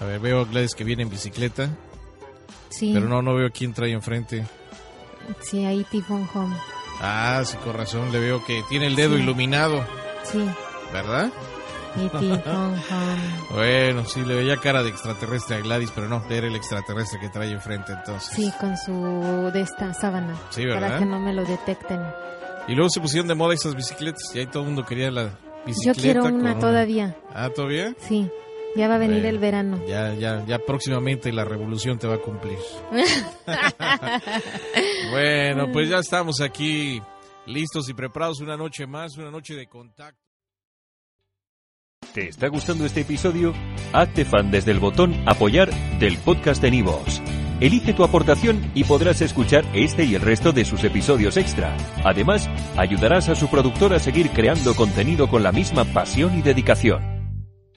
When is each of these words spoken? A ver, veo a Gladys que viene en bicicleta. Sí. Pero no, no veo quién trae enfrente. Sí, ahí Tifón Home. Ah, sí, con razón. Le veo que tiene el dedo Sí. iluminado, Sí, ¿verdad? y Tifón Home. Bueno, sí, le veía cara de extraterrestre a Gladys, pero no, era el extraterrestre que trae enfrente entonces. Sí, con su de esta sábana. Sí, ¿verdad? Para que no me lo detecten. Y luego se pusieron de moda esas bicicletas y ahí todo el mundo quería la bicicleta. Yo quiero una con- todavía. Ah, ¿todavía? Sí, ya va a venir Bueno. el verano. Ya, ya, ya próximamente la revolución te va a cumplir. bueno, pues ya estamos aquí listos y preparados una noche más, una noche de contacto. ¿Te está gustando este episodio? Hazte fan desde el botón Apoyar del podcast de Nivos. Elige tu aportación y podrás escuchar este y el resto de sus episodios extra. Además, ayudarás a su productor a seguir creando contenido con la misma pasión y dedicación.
A 0.00 0.04
ver, 0.04 0.20
veo 0.20 0.40
a 0.40 0.44
Gladys 0.44 0.74
que 0.74 0.84
viene 0.84 1.02
en 1.02 1.10
bicicleta. 1.10 1.68
Sí. 2.68 2.92
Pero 2.94 3.08
no, 3.08 3.22
no 3.22 3.34
veo 3.34 3.50
quién 3.52 3.72
trae 3.72 3.92
enfrente. 3.92 4.46
Sí, 5.40 5.64
ahí 5.64 5.84
Tifón 5.90 6.28
Home. 6.34 6.54
Ah, 7.00 7.42
sí, 7.44 7.56
con 7.58 7.74
razón. 7.76 8.10
Le 8.12 8.18
veo 8.18 8.44
que 8.44 8.62
tiene 8.68 8.86
el 8.86 8.96
dedo 8.96 9.16
Sí. 9.16 9.22
iluminado, 9.22 9.84
Sí, 10.24 10.44
¿verdad? 10.92 11.30
y 11.96 12.02
Tifón 12.08 12.42
Home. 12.90 13.38
Bueno, 13.50 14.04
sí, 14.04 14.22
le 14.22 14.34
veía 14.34 14.58
cara 14.58 14.82
de 14.82 14.90
extraterrestre 14.90 15.56
a 15.56 15.60
Gladys, 15.60 15.90
pero 15.94 16.06
no, 16.08 16.22
era 16.30 16.46
el 16.46 16.54
extraterrestre 16.54 17.18
que 17.18 17.28
trae 17.30 17.50
enfrente 17.50 17.92
entonces. 17.92 18.30
Sí, 18.34 18.52
con 18.60 18.76
su 18.76 19.50
de 19.52 19.62
esta 19.62 19.92
sábana. 19.94 20.36
Sí, 20.50 20.64
¿verdad? 20.64 20.80
Para 20.88 20.98
que 21.00 21.04
no 21.06 21.18
me 21.18 21.32
lo 21.32 21.44
detecten. 21.44 22.00
Y 22.68 22.74
luego 22.74 22.90
se 22.90 23.00
pusieron 23.00 23.26
de 23.26 23.34
moda 23.34 23.54
esas 23.54 23.74
bicicletas 23.74 24.22
y 24.34 24.40
ahí 24.40 24.46
todo 24.46 24.62
el 24.62 24.66
mundo 24.68 24.84
quería 24.84 25.10
la 25.10 25.30
bicicleta. 25.66 25.96
Yo 25.96 26.02
quiero 26.02 26.24
una 26.26 26.52
con- 26.52 26.60
todavía. 26.60 27.16
Ah, 27.34 27.48
¿todavía? 27.54 27.94
Sí, 28.06 28.30
ya 28.78 28.88
va 28.88 28.94
a 28.94 28.98
venir 28.98 29.22
Bueno. 29.22 29.28
el 29.28 29.38
verano. 29.38 29.80
Ya, 29.86 30.14
ya, 30.14 30.44
ya 30.46 30.58
próximamente 30.60 31.32
la 31.32 31.44
revolución 31.44 31.98
te 31.98 32.06
va 32.06 32.14
a 32.14 32.18
cumplir. 32.18 32.56
bueno, 35.10 35.70
pues 35.72 35.88
ya 35.88 35.98
estamos 35.98 36.40
aquí 36.40 37.00
listos 37.46 37.88
y 37.88 37.94
preparados 37.94 38.40
una 38.40 38.56
noche 38.56 38.86
más, 38.86 39.16
una 39.16 39.30
noche 39.30 39.54
de 39.54 39.66
contacto. 39.66 40.20
¿Te 42.14 42.28
está 42.28 42.48
gustando 42.48 42.86
este 42.86 43.02
episodio? 43.02 43.52
Hazte 43.92 44.24
fan 44.24 44.50
desde 44.50 44.70
el 44.70 44.78
botón 44.78 45.14
Apoyar 45.26 45.70
del 45.98 46.16
podcast 46.18 46.62
de 46.62 46.70
Nivos. 46.70 47.20
Elige 47.60 47.92
tu 47.92 48.04
aportación 48.04 48.70
y 48.74 48.84
podrás 48.84 49.20
escuchar 49.20 49.64
este 49.74 50.04
y 50.04 50.14
el 50.14 50.22
resto 50.22 50.52
de 50.52 50.64
sus 50.64 50.84
episodios 50.84 51.36
extra. 51.36 51.76
Además, 52.04 52.48
ayudarás 52.76 53.28
a 53.28 53.34
su 53.34 53.48
productor 53.48 53.92
a 53.94 53.98
seguir 53.98 54.30
creando 54.30 54.74
contenido 54.76 55.28
con 55.28 55.42
la 55.42 55.50
misma 55.50 55.84
pasión 55.84 56.38
y 56.38 56.42
dedicación. 56.42 57.17